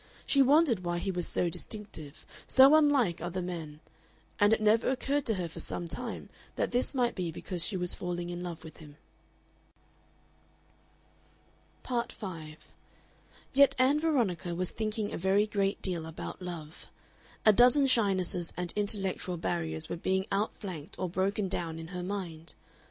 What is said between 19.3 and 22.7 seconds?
barriers were being outflanked or broken down in her mind.